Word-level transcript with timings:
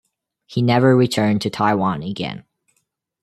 He 0.47 0.63
never 0.63 0.97
returned 0.97 1.43
to 1.43 1.51
Taiwan 1.51 2.01
again. 2.01 2.43